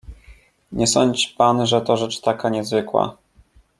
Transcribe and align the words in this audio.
"Nie 0.71 0.87
sądź 0.87 1.27
pan, 1.37 1.65
że 1.67 1.81
to 1.81 1.97
rzecz 1.97 2.21
taka 2.21 2.49
niezwykła." 2.49 3.17